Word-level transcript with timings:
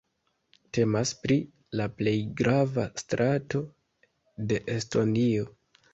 Temas 0.77 1.11
pri 1.25 1.35
la 1.81 1.85
plej 1.99 2.15
grava 2.41 2.85
strato 3.05 3.61
de 4.53 4.63
Estonio. 4.79 5.47